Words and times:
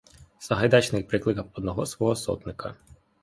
Сагайдачний 0.39 1.03
прикликав 1.03 1.49
одного 1.53 1.85
свого 1.85 2.15
сотника. 2.15 2.75